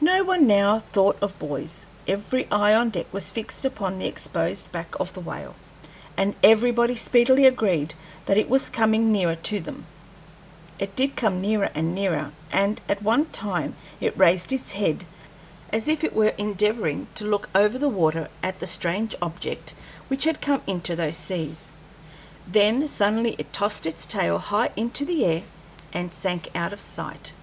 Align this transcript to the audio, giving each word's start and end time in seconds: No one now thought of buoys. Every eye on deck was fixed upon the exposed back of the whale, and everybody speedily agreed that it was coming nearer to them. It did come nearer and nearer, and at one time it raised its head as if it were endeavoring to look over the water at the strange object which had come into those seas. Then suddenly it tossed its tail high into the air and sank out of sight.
No 0.00 0.24
one 0.24 0.46
now 0.46 0.78
thought 0.78 1.18
of 1.20 1.38
buoys. 1.38 1.84
Every 2.08 2.50
eye 2.50 2.72
on 2.74 2.88
deck 2.88 3.04
was 3.12 3.30
fixed 3.30 3.66
upon 3.66 3.98
the 3.98 4.06
exposed 4.06 4.72
back 4.72 4.98
of 4.98 5.12
the 5.12 5.20
whale, 5.20 5.56
and 6.16 6.34
everybody 6.42 6.96
speedily 6.96 7.44
agreed 7.44 7.92
that 8.24 8.38
it 8.38 8.48
was 8.48 8.70
coming 8.70 9.12
nearer 9.12 9.34
to 9.34 9.60
them. 9.60 9.84
It 10.78 10.96
did 10.96 11.16
come 11.16 11.42
nearer 11.42 11.68
and 11.74 11.94
nearer, 11.94 12.32
and 12.50 12.80
at 12.88 13.02
one 13.02 13.26
time 13.26 13.76
it 14.00 14.16
raised 14.16 14.54
its 14.54 14.72
head 14.72 15.04
as 15.70 15.86
if 15.86 16.02
it 16.02 16.14
were 16.14 16.32
endeavoring 16.38 17.06
to 17.16 17.26
look 17.28 17.50
over 17.54 17.76
the 17.76 17.90
water 17.90 18.30
at 18.42 18.58
the 18.60 18.66
strange 18.66 19.14
object 19.20 19.74
which 20.08 20.24
had 20.24 20.40
come 20.40 20.62
into 20.66 20.96
those 20.96 21.18
seas. 21.18 21.72
Then 22.46 22.88
suddenly 22.88 23.36
it 23.38 23.52
tossed 23.52 23.84
its 23.84 24.06
tail 24.06 24.38
high 24.38 24.70
into 24.76 25.04
the 25.04 25.26
air 25.26 25.42
and 25.92 26.10
sank 26.10 26.48
out 26.56 26.72
of 26.72 26.80
sight. 26.80 27.34